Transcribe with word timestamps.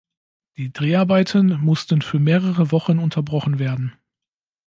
Die 0.57 0.73
Dreharbeiten 0.73 1.59
mussten 1.61 2.01
für 2.01 2.17
mehrere 2.17 2.71
Wochen 2.71 2.97
unterbrochen 2.97 3.59
werden. 3.59 3.93